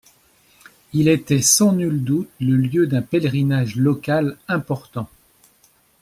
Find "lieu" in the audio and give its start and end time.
2.55-2.87